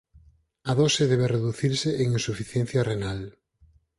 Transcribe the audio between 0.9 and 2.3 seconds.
debe reducirse en